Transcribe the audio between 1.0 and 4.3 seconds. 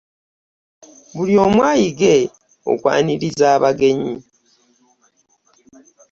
Buli omu ayige okwaniriza abagenyi.